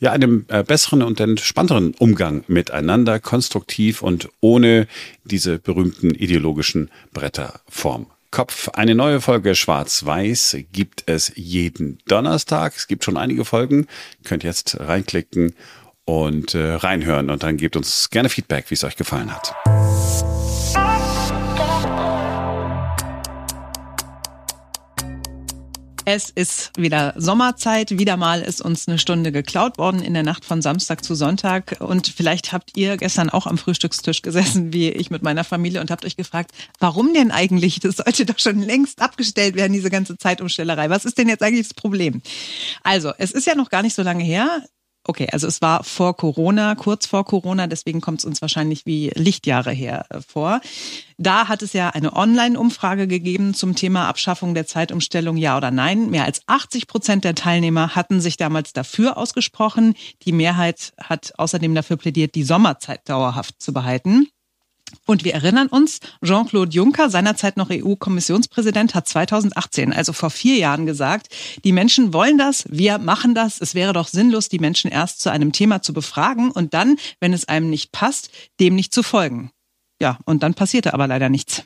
[0.00, 4.88] ja, einem äh, besseren und entspannteren Umgang miteinander, konstruktiv und ohne
[5.22, 8.68] diese berühmten ideologischen Bretter vorm Kopf.
[8.70, 12.74] Eine neue Folge Schwarz-Weiß gibt es jeden Donnerstag.
[12.76, 13.86] Es gibt schon einige Folgen.
[14.22, 15.54] Ihr könnt jetzt reinklicken
[16.04, 19.54] und äh, reinhören und dann gebt uns gerne Feedback, wie es euch gefallen hat.
[26.06, 27.98] Es ist wieder Sommerzeit.
[27.98, 31.76] Wieder mal ist uns eine Stunde geklaut worden in der Nacht von Samstag zu Sonntag.
[31.80, 35.90] Und vielleicht habt ihr gestern auch am Frühstückstisch gesessen, wie ich mit meiner Familie, und
[35.90, 37.80] habt euch gefragt, warum denn eigentlich?
[37.80, 40.90] Das sollte doch schon längst abgestellt werden, diese ganze Zeitumstellerei.
[40.90, 42.20] Was ist denn jetzt eigentlich das Problem?
[42.82, 44.62] Also, es ist ja noch gar nicht so lange her.
[45.06, 49.10] Okay, also es war vor Corona, kurz vor Corona, deswegen kommt es uns wahrscheinlich wie
[49.14, 50.62] Lichtjahre her äh, vor.
[51.18, 56.08] Da hat es ja eine Online-Umfrage gegeben zum Thema Abschaffung der Zeitumstellung, ja oder nein.
[56.08, 59.94] Mehr als 80 Prozent der Teilnehmer hatten sich damals dafür ausgesprochen.
[60.22, 64.28] Die Mehrheit hat außerdem dafür plädiert, die Sommerzeit dauerhaft zu behalten.
[65.06, 70.86] Und wir erinnern uns, Jean-Claude Juncker, seinerzeit noch EU-Kommissionspräsident, hat 2018, also vor vier Jahren
[70.86, 71.28] gesagt,
[71.64, 73.60] die Menschen wollen das, wir machen das.
[73.60, 77.32] Es wäre doch sinnlos, die Menschen erst zu einem Thema zu befragen und dann, wenn
[77.32, 78.30] es einem nicht passt,
[78.60, 79.50] dem nicht zu folgen.
[80.00, 81.64] Ja, und dann passierte aber leider nichts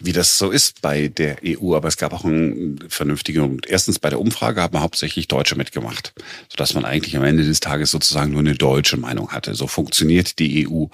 [0.00, 1.74] wie das so ist bei der EU.
[1.74, 6.14] Aber es gab auch einen vernünftigen, erstens bei der Umfrage haben hauptsächlich Deutsche mitgemacht,
[6.48, 9.54] sodass man eigentlich am Ende des Tages sozusagen nur eine deutsche Meinung hatte.
[9.54, 10.86] So funktioniert die EU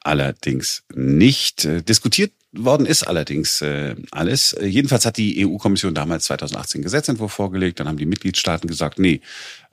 [0.00, 1.64] allerdings nicht.
[1.64, 4.56] Äh, diskutiert worden ist allerdings äh, alles.
[4.60, 7.80] Jedenfalls hat die EU-Kommission damals 2018 Gesetzentwurf vorgelegt.
[7.80, 9.20] Dann haben die Mitgliedstaaten gesagt, nee,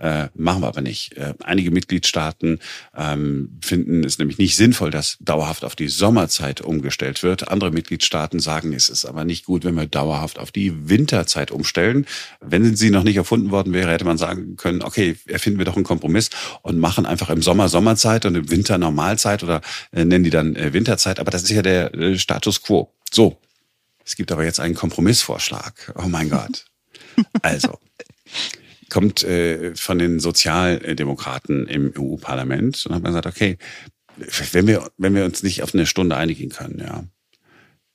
[0.01, 1.15] äh, machen wir aber nicht.
[1.15, 2.59] Äh, einige Mitgliedstaaten
[2.97, 7.49] ähm, finden es nämlich nicht sinnvoll, dass dauerhaft auf die Sommerzeit umgestellt wird.
[7.49, 12.07] Andere Mitgliedstaaten sagen, es ist aber nicht gut, wenn wir dauerhaft auf die Winterzeit umstellen.
[12.39, 15.75] Wenn sie noch nicht erfunden worden wäre, hätte man sagen können, okay, erfinden wir doch
[15.75, 16.31] einen Kompromiss
[16.63, 19.61] und machen einfach im Sommer Sommerzeit und im Winter Normalzeit oder
[19.91, 21.19] äh, nennen die dann äh, Winterzeit.
[21.19, 22.91] Aber das ist ja der äh, Status quo.
[23.11, 23.37] So.
[24.03, 25.93] Es gibt aber jetzt einen Kompromissvorschlag.
[25.95, 26.65] Oh mein Gott.
[27.41, 27.77] Also
[28.91, 33.57] kommt äh, von den Sozialdemokraten im EU-Parlament und hat man gesagt, okay,
[34.51, 37.05] wenn wir, wenn wir uns nicht auf eine Stunde einigen können, ja,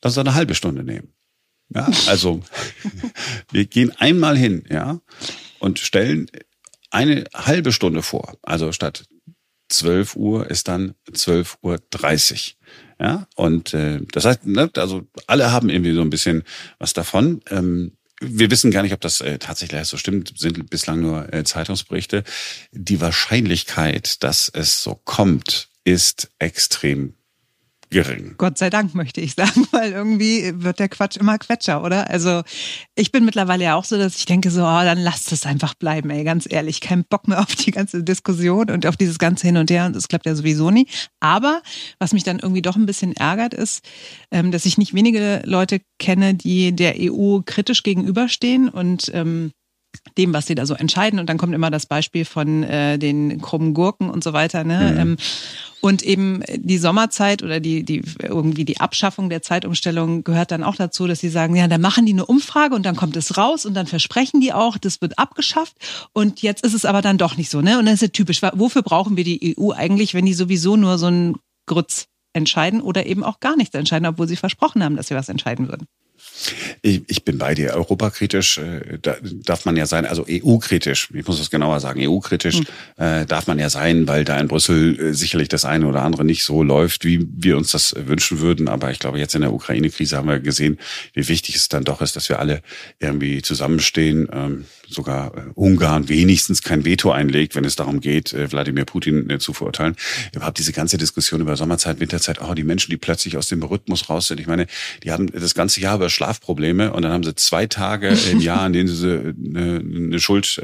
[0.02, 1.12] lass uns eine halbe Stunde nehmen.
[1.68, 2.42] Ja, also
[3.52, 5.00] wir gehen einmal hin, ja,
[5.58, 6.30] und stellen
[6.90, 8.38] eine halbe Stunde vor.
[8.42, 9.04] Also statt
[9.68, 12.56] 12 Uhr ist dann 12 Uhr 30.
[12.98, 16.44] Ja, und äh, das heißt, ne, also alle haben irgendwie so ein bisschen
[16.78, 17.42] was davon.
[17.50, 21.44] Ähm, wir wissen gar nicht, ob das äh, tatsächlich so stimmt, sind bislang nur äh,
[21.44, 22.24] Zeitungsberichte.
[22.72, 27.14] Die Wahrscheinlichkeit, dass es so kommt, ist extrem
[27.90, 28.34] gering.
[28.38, 32.10] Gott sei Dank, möchte ich sagen, weil irgendwie wird der Quatsch immer Quetscher, oder?
[32.10, 32.42] Also
[32.94, 35.74] ich bin mittlerweile ja auch so, dass ich denke so, oh, dann lasst es einfach
[35.74, 36.80] bleiben, ey, ganz ehrlich.
[36.80, 39.96] Kein Bock mehr auf die ganze Diskussion und auf dieses ganze Hin und Her und
[39.96, 40.86] das klappt ja sowieso nie.
[41.20, 41.62] Aber
[41.98, 43.84] was mich dann irgendwie doch ein bisschen ärgert, ist,
[44.30, 49.52] ähm, dass ich nicht wenige Leute kenne, die der EU kritisch gegenüberstehen und ähm,
[50.16, 51.18] dem, was sie da so entscheiden.
[51.18, 54.64] Und dann kommt immer das Beispiel von äh, den krummen Gurken und so weiter.
[54.64, 54.92] Ne?
[54.92, 55.00] Mhm.
[55.00, 55.16] Ähm,
[55.80, 60.74] und eben die Sommerzeit oder die, die irgendwie die Abschaffung der Zeitumstellung gehört dann auch
[60.74, 63.66] dazu, dass sie sagen, ja, dann machen die eine Umfrage und dann kommt es raus
[63.66, 65.76] und dann versprechen die auch, das wird abgeschafft.
[66.12, 67.60] Und jetzt ist es aber dann doch nicht so.
[67.60, 67.78] Ne?
[67.78, 68.42] Und das ist ja typisch.
[68.42, 73.06] Wofür brauchen wir die EU eigentlich, wenn die sowieso nur so ein Grütz entscheiden oder
[73.06, 75.86] eben auch gar nichts entscheiden, obwohl sie versprochen haben, dass sie was entscheiden würden?
[76.82, 77.74] Ich, ich bin bei dir.
[77.74, 82.58] Europakritisch äh, da darf man ja sein, also EU-kritisch, ich muss das genauer sagen, EU-kritisch
[82.58, 82.66] hm.
[82.96, 86.24] äh, darf man ja sein, weil da in Brüssel äh, sicherlich das eine oder andere
[86.24, 88.68] nicht so läuft, wie wir uns das wünschen würden.
[88.68, 90.78] Aber ich glaube, jetzt in der Ukraine-Krise haben wir gesehen,
[91.14, 92.62] wie wichtig es dann doch ist, dass wir alle
[93.00, 94.28] irgendwie zusammenstehen.
[94.32, 99.28] Ähm, sogar äh, Ungarn wenigstens kein Veto einlegt, wenn es darum geht, äh, Wladimir Putin
[99.30, 99.96] äh, zu verurteilen.
[100.34, 104.08] Überhaupt diese ganze Diskussion über Sommerzeit, Winterzeit, oh, die Menschen, die plötzlich aus dem Rhythmus
[104.08, 104.40] raus sind.
[104.40, 104.66] Ich meine,
[105.02, 108.62] die haben das ganze Jahr habe Schlafprobleme und dann haben sie zwei Tage im Jahr,
[108.62, 110.60] an denen sie eine, eine Schuld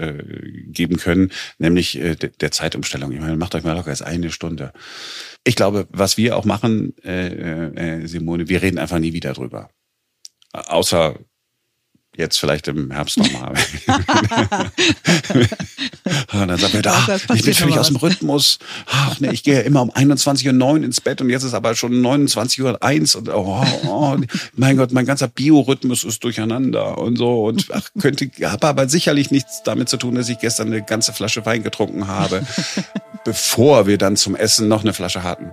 [0.67, 1.99] geben können, nämlich
[2.41, 3.13] der Zeitumstellung.
[3.13, 4.73] Ich meine, macht euch mal locker, ist eine Stunde.
[5.45, 9.71] Ich glaube, was wir auch machen, äh, äh, Simone, wir reden einfach nie wieder drüber.
[10.53, 11.19] Außer
[12.17, 13.55] jetzt vielleicht im Herbst nochmal.
[16.33, 18.59] und dann sagt er, ach, ich bin völlig aus dem Rhythmus.
[18.87, 21.75] Ach, nee, ich gehe ja immer um 21.09 Uhr ins Bett und jetzt ist aber
[21.75, 24.17] schon 29.01 Uhr und oh, oh,
[24.55, 29.31] mein Gott, mein ganzer Biorhythmus ist durcheinander und so und ach, könnte, habe aber sicherlich
[29.31, 32.47] nichts damit zu tun, dass ich gestern eine ganze Flasche Wein getrunken habe,
[33.25, 35.53] bevor wir dann zum Essen noch eine Flasche hatten.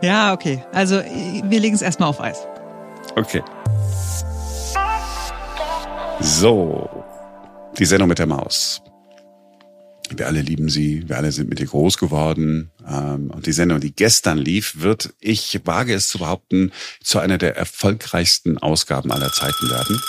[0.00, 0.62] Ja, okay.
[0.72, 2.46] Also wir legen es erstmal auf Eis.
[3.16, 3.42] Okay.
[6.20, 7.04] So,
[7.78, 8.82] die Sendung mit der Maus.
[10.10, 12.70] Wir alle lieben sie, wir alle sind mit ihr groß geworden.
[12.88, 17.38] Ähm, und die Sendung, die gestern lief, wird, ich wage es zu behaupten, zu einer
[17.38, 20.00] der erfolgreichsten Ausgaben aller Zeiten werden.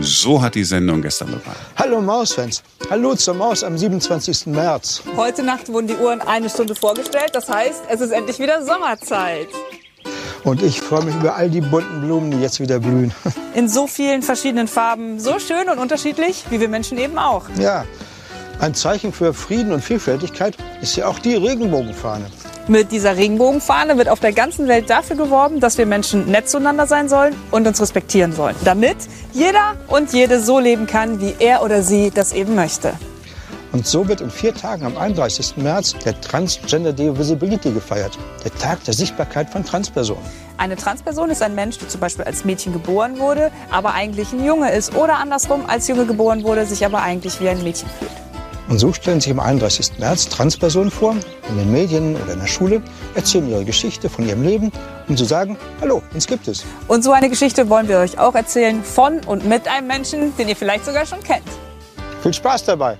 [0.00, 1.56] So hat die Sendung gestern begonnen.
[1.76, 2.62] Hallo Mausfans.
[2.90, 4.46] Hallo zur Maus am 27.
[4.46, 5.02] März.
[5.16, 7.30] Heute Nacht wurden die Uhren eine Stunde vorgestellt.
[7.32, 9.48] Das heißt, es ist endlich wieder Sommerzeit.
[10.44, 13.12] Und ich freue mich über all die bunten Blumen, die jetzt wieder blühen.
[13.54, 17.44] In so vielen verschiedenen Farben, so schön und unterschiedlich, wie wir Menschen eben auch.
[17.58, 17.84] Ja,
[18.60, 22.26] ein Zeichen für Frieden und Vielfältigkeit ist ja auch die Regenbogenfahne.
[22.68, 26.86] Mit dieser Regenbogenfahne wird auf der ganzen Welt dafür geworben, dass wir Menschen nett zueinander
[26.86, 28.56] sein sollen und uns respektieren sollen.
[28.64, 28.96] Damit
[29.32, 32.94] jeder und jede so leben kann, wie er oder sie das eben möchte.
[33.74, 35.56] Und so wird in vier Tagen am 31.
[35.56, 40.22] März der Transgender Day Visibility gefeiert, der Tag der Sichtbarkeit von Transpersonen.
[40.58, 44.44] Eine Transperson ist ein Mensch, der zum Beispiel als Mädchen geboren wurde, aber eigentlich ein
[44.44, 48.12] Junge ist oder andersrum als Junge geboren wurde, sich aber eigentlich wie ein Mädchen fühlt.
[48.68, 49.98] Und so stellen sich am 31.
[49.98, 51.16] März Transpersonen vor,
[51.48, 52.80] in den Medien oder in der Schule,
[53.16, 54.70] erzählen ihre Geschichte von ihrem Leben,
[55.08, 56.64] um zu sagen, hallo, uns gibt es.
[56.86, 60.48] Und so eine Geschichte wollen wir euch auch erzählen von und mit einem Menschen, den
[60.48, 61.42] ihr vielleicht sogar schon kennt.
[62.22, 62.96] Viel Spaß dabei!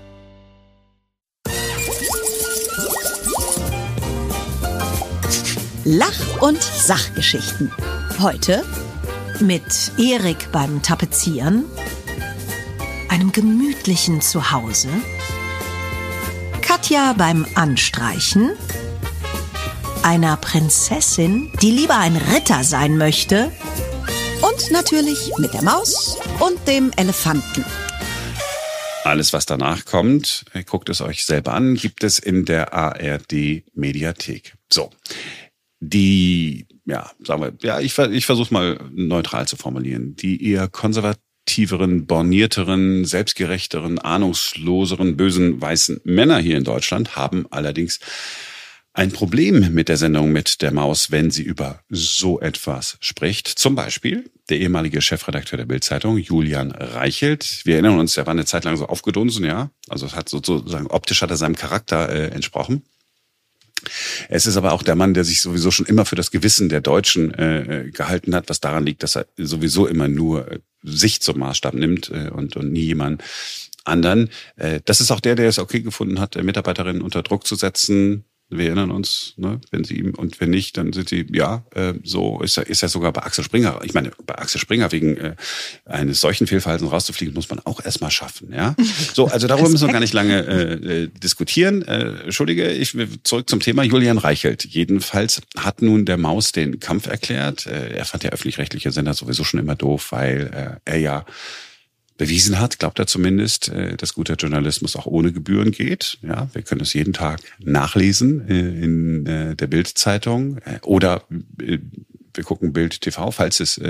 [5.87, 7.70] Lach- und Sachgeschichten.
[8.18, 8.64] Heute
[9.40, 11.66] mit Erik beim Tapezieren,
[13.11, 14.88] einem gemütlichen Zuhause,
[16.62, 18.53] Katja beim Anstreichen,
[20.03, 23.53] einer Prinzessin, die lieber ein Ritter sein möchte
[24.40, 27.62] und natürlich mit der Maus und dem Elefanten.
[29.05, 34.55] Alles, was danach kommt, guckt es euch selber an, gibt es in der ARD Mediathek.
[34.73, 34.90] So,
[35.88, 42.07] die, ja, sagen wir, ja, ich, ich versuche mal neutral zu formulieren, die eher konservativeren,
[42.07, 48.01] bornierteren, selbstgerechteren, ahnungsloseren, bösen weißen Männer hier in Deutschland haben allerdings
[48.97, 53.49] ein Problem mit der Sendung mit der Maus, wenn sie über so etwas spricht.
[53.49, 57.62] Zum Beispiel der ehemalige Chefredakteur der Bildzeitung, Julian Reichelt.
[57.64, 59.70] Wir erinnern uns, er war eine Zeit lang so aufgedunsen, ja.
[59.88, 62.85] Also es hat sozusagen optisch hat er seinem Charakter äh, entsprochen.
[64.29, 66.81] Es ist aber auch der Mann, der sich sowieso schon immer für das Gewissen der
[66.81, 71.38] Deutschen äh, gehalten hat, was daran liegt, dass er sowieso immer nur äh, sich zum
[71.38, 73.23] Maßstab nimmt äh, und, und nie jemand
[73.85, 74.31] anderen.
[74.57, 78.25] Äh, das ist auch der, der es okay gefunden hat, Mitarbeiterinnen unter Druck zu setzen,
[78.59, 81.95] wir erinnern uns, ne, wenn sie ihm und wenn nicht, dann sind sie, ja, äh,
[82.03, 83.81] so ist er, ist er sogar bei Axel Springer.
[83.85, 85.35] Ich meine, bei Axel Springer wegen äh,
[85.85, 88.75] eines solchen Fehlverhaltens rauszufliegen, muss man auch erstmal schaffen, ja.
[89.12, 91.83] So, also darüber müssen wir gar nicht lange äh, diskutieren.
[91.83, 93.83] Äh, Entschuldige, ich will zurück zum Thema.
[93.83, 94.64] Julian Reichelt.
[94.64, 97.67] Jedenfalls hat nun der Maus den Kampf erklärt.
[97.67, 101.25] Äh, er fand der öffentlich-rechtliche Sender sowieso schon immer doof, weil äh, er ja
[102.16, 106.18] bewiesen hat, glaubt er zumindest, äh, dass guter Journalismus auch ohne Gebühren geht.
[106.22, 112.72] Ja, wir können es jeden Tag nachlesen äh, in äh, der Bild-Zeitung oder wir gucken
[112.72, 113.81] Bild TV, falls es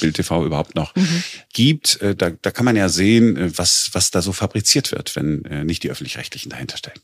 [0.00, 1.22] Bild TV überhaupt noch mhm.
[1.52, 1.98] gibt.
[2.00, 5.90] Da, da kann man ja sehen, was, was da so fabriziert wird, wenn nicht die
[5.90, 7.00] öffentlich-rechtlichen dahinter stehen.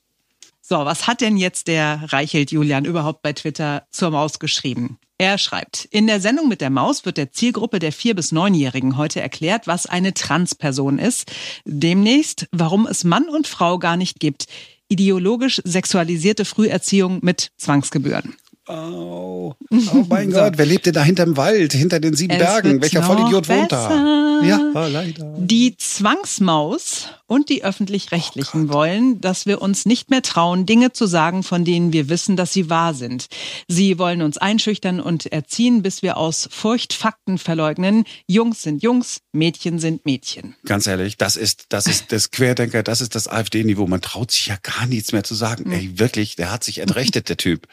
[0.60, 4.98] So, was hat denn jetzt der Reichelt Julian überhaupt bei Twitter zur Maus geschrieben?
[5.18, 8.98] Er schreibt, in der Sendung mit der Maus wird der Zielgruppe der vier bis neunjährigen
[8.98, 11.32] heute erklärt, was eine Transperson ist.
[11.64, 14.46] Demnächst, warum es Mann und Frau gar nicht gibt.
[14.88, 18.36] Ideologisch sexualisierte Früherziehung mit Zwangsgebühren.
[18.68, 22.80] Oh, oh mein Gott, wer lebt denn da hinterm Wald, hinter den sieben es Bergen?
[22.82, 24.16] Welcher Vollidiot wohnt da?
[24.42, 25.34] Ja, leider.
[25.38, 31.06] Die Zwangsmaus und die Öffentlich-Rechtlichen oh wollen, dass wir uns nicht mehr trauen, Dinge zu
[31.06, 33.26] sagen, von denen wir wissen, dass sie wahr sind.
[33.68, 38.04] Sie wollen uns einschüchtern und erziehen, bis wir aus Furcht Fakten verleugnen.
[38.28, 40.54] Jungs sind Jungs, Mädchen sind Mädchen.
[40.66, 43.86] Ganz ehrlich, das ist, das ist das Querdenker, das ist das AfD-Niveau.
[43.86, 45.64] Man traut sich ja gar nichts mehr zu sagen.
[45.64, 45.72] Hm.
[45.72, 47.66] Ey, wirklich, der hat sich entrechtet, der Typ.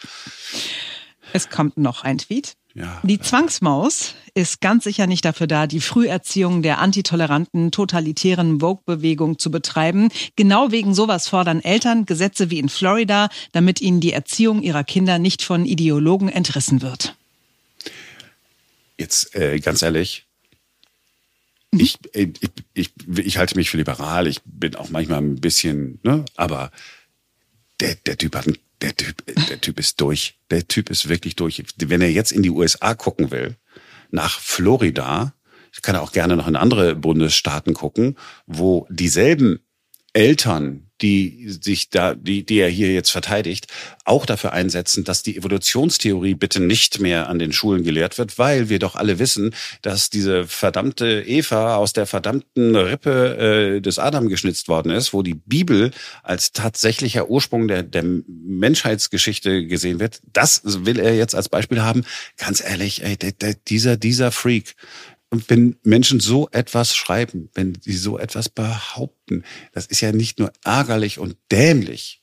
[1.34, 2.56] Es kommt noch ein Tweet.
[2.76, 3.02] Ja.
[3.04, 9.52] Die Zwangsmaus ist ganz sicher nicht dafür da, die Früherziehung der antitoleranten, totalitären Vogue-Bewegung zu
[9.52, 10.10] betreiben.
[10.36, 15.20] Genau wegen sowas fordern Eltern Gesetze wie in Florida, damit ihnen die Erziehung ihrer Kinder
[15.20, 17.16] nicht von Ideologen entrissen wird.
[18.98, 20.26] Jetzt äh, ganz ehrlich,
[21.72, 26.26] ich, ich, ich, ich halte mich für liberal, ich bin auch manchmal ein bisschen, ne,
[26.36, 26.72] aber
[27.80, 30.40] der, der Typ hat einen der Typ, der Typ ist durch.
[30.52, 31.64] Der Typ ist wirklich durch.
[31.78, 33.56] Wenn er jetzt in die USA gucken will,
[34.12, 35.34] nach Florida,
[35.82, 39.60] kann er auch gerne noch in andere Bundesstaaten gucken, wo dieselben
[40.14, 43.68] Eltern, die sich da, die, die er hier jetzt verteidigt,
[44.06, 48.70] auch dafür einsetzen, dass die Evolutionstheorie bitte nicht mehr an den Schulen gelehrt wird, weil
[48.70, 54.30] wir doch alle wissen, dass diese verdammte Eva aus der verdammten Rippe äh, des Adam
[54.30, 55.92] geschnitzt worden ist, wo die Bibel
[56.24, 60.22] als tatsächlicher Ursprung der, der Menschheitsgeschichte gesehen wird.
[60.32, 62.06] Das will er jetzt als Beispiel haben.
[62.38, 63.18] Ganz ehrlich, ey,
[63.68, 64.76] dieser, dieser Freak,
[65.34, 70.38] und wenn Menschen so etwas schreiben, wenn sie so etwas behaupten, das ist ja nicht
[70.38, 72.22] nur ärgerlich und dämlich.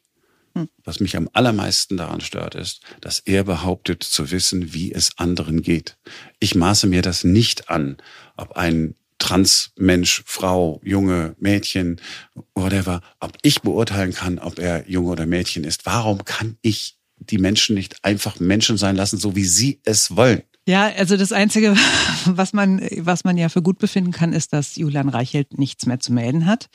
[0.55, 0.69] Hm.
[0.85, 5.61] Was mich am allermeisten daran stört, ist, dass er behauptet zu wissen, wie es anderen
[5.61, 5.99] geht.
[6.39, 7.97] Ich maße mir das nicht an,
[8.37, 12.01] ob ein Transmensch, Frau, Junge, Mädchen,
[12.55, 15.85] whatever, ob ich beurteilen kann, ob er Junge oder Mädchen ist.
[15.85, 20.45] Warum kann ich die Menschen nicht einfach Menschen sein lassen, so wie sie es wollen?
[20.71, 21.75] Ja, also das Einzige,
[22.27, 25.99] was man, was man ja für gut befinden kann, ist, dass Julian Reichelt nichts mehr
[25.99, 26.69] zu melden hat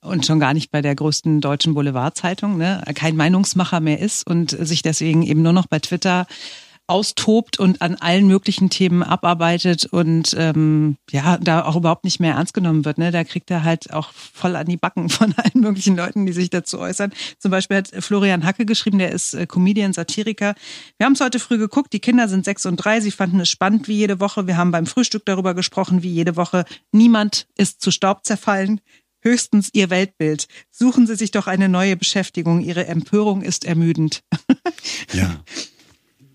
[0.00, 4.56] und schon gar nicht bei der größten deutschen Boulevardzeitung, ne, kein Meinungsmacher mehr ist und
[4.58, 6.26] sich deswegen eben nur noch bei Twitter
[6.86, 12.34] austobt und an allen möglichen Themen abarbeitet und ähm, ja, da auch überhaupt nicht mehr
[12.34, 12.98] ernst genommen wird.
[12.98, 13.10] Ne?
[13.10, 16.50] Da kriegt er halt auch voll an die Backen von allen möglichen Leuten, die sich
[16.50, 17.12] dazu äußern.
[17.38, 20.54] Zum Beispiel hat Florian Hacke geschrieben, der ist äh, Comedian, Satiriker.
[20.98, 23.48] Wir haben es heute früh geguckt, die Kinder sind sechs und drei, sie fanden es
[23.48, 24.46] spannend wie jede Woche.
[24.46, 26.64] Wir haben beim Frühstück darüber gesprochen, wie jede Woche.
[26.90, 28.80] Niemand ist zu Staub zerfallen
[29.22, 30.48] höchstens ihr Weltbild.
[30.70, 32.60] Suchen Sie sich doch eine neue Beschäftigung.
[32.60, 34.22] Ihre Empörung ist ermüdend.
[35.12, 35.42] Ja.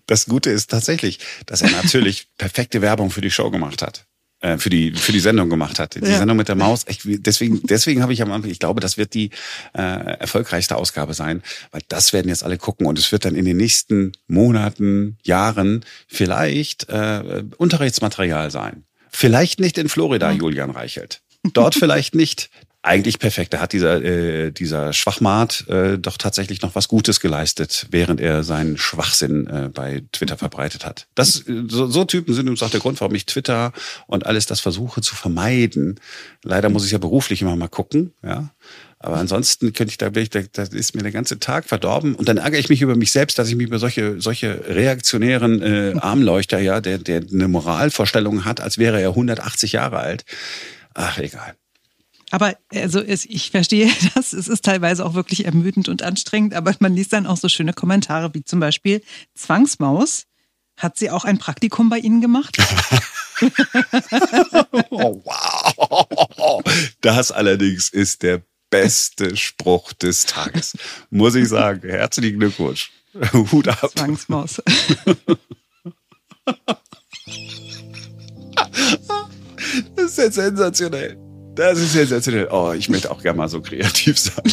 [0.08, 4.06] Das Gute ist tatsächlich, dass er natürlich perfekte Werbung für die Show gemacht hat.
[4.40, 5.96] Äh, für die für die Sendung gemacht hat.
[5.96, 6.18] Die ja.
[6.18, 6.84] Sendung mit der Maus.
[6.88, 9.30] Ich, deswegen deswegen habe ich am Anfang, ich glaube, das wird die
[9.74, 11.42] äh, erfolgreichste Ausgabe sein,
[11.72, 15.84] weil das werden jetzt alle gucken und es wird dann in den nächsten Monaten, Jahren
[16.06, 18.84] vielleicht äh, Unterrichtsmaterial sein.
[19.10, 20.38] Vielleicht nicht in Florida, mhm.
[20.38, 21.20] Julian Reichelt.
[21.52, 22.48] Dort vielleicht nicht
[22.88, 23.52] eigentlich perfekt.
[23.52, 28.42] Da hat dieser, äh, dieser Schwachmat äh, doch tatsächlich noch was Gutes geleistet, während er
[28.42, 31.06] seinen Schwachsinn äh, bei Twitter verbreitet hat.
[31.14, 33.72] Das, so, so Typen sind übrigens auch der Grund, warum ich Twitter
[34.06, 36.00] und alles das versuche zu vermeiden.
[36.42, 38.50] Leider muss ich ja beruflich immer mal gucken, ja.
[39.00, 42.38] Aber ansonsten könnte ich da, da, da ist mir der ganze Tag verdorben und dann
[42.38, 46.58] ärgere ich mich über mich selbst, dass ich mich über solche, solche reaktionären äh, Armleuchter,
[46.58, 50.24] ja, der, der eine Moralvorstellung hat, als wäre er 180 Jahre alt.
[50.94, 51.54] Ach, egal.
[52.30, 56.74] Aber also es, ich verstehe das, es ist teilweise auch wirklich ermüdend und anstrengend, aber
[56.80, 59.02] man liest dann auch so schöne Kommentare wie zum Beispiel
[59.34, 60.24] Zwangsmaus.
[60.76, 62.56] Hat sie auch ein Praktikum bei Ihnen gemacht?
[64.90, 66.62] oh, wow.
[67.00, 70.78] Das allerdings ist der beste Spruch des Tages.
[71.10, 71.88] Muss ich sagen.
[71.88, 72.92] Herzlichen Glückwunsch.
[73.32, 73.90] Hut ab.
[73.90, 74.62] Zwangsmaus.
[79.96, 81.27] Das ist ja sensationell.
[81.58, 82.46] Das ist sensationell.
[82.52, 84.44] Oh, ich möchte auch gerne mal so kreativ sein.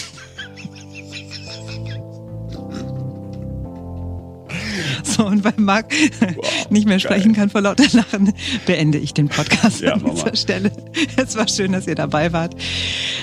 [5.04, 5.94] So, und weil Marc
[6.36, 7.44] wow, nicht mehr sprechen geil.
[7.44, 8.34] kann vor lauter Lachen,
[8.66, 10.36] beende ich den Podcast ja, an dieser Mama.
[10.36, 10.72] Stelle.
[11.16, 12.56] Es war schön, dass ihr dabei wart.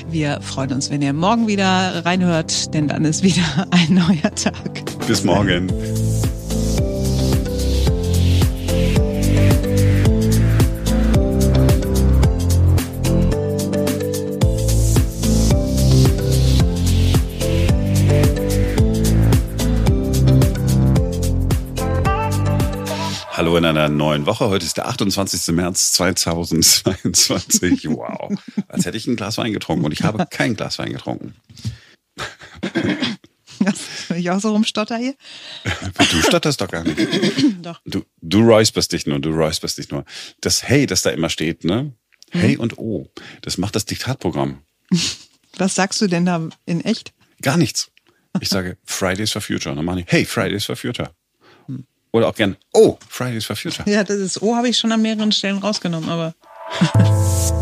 [0.09, 5.07] Wir freuen uns, wenn ihr morgen wieder reinhört, denn dann ist wieder ein neuer Tag.
[5.07, 5.71] Bis morgen.
[23.53, 24.49] Hallo in einer neuen Woche.
[24.49, 25.55] Heute ist der 28.
[25.55, 27.87] März 2022.
[27.91, 28.33] Wow.
[28.67, 31.35] Als hätte ich ein Glas Wein getrunken und ich habe kein Glas Wein getrunken.
[33.59, 35.15] Was, ich auch so rumstotter hier?
[35.99, 36.99] Du stotterst doch gar nicht.
[37.61, 37.83] doch.
[37.85, 40.07] Du, du räusperst dich nur, du räusperst dich nur.
[40.41, 41.93] Das Hey, das da immer steht, ne?
[42.31, 42.61] Hey hm.
[42.61, 43.13] und O.
[43.43, 44.63] Das macht das Diktatprogramm.
[45.59, 47.13] Was sagst du denn da in echt?
[47.43, 47.91] Gar nichts.
[48.41, 49.77] Ich sage Fridays for Future.
[49.77, 51.15] Dann mache ich Hey, Fridays for Future.
[52.13, 53.89] Oder auch gern, oh, Fridays for Future.
[53.91, 56.35] Ja, das ist, oh, habe ich schon an mehreren Stellen rausgenommen, aber.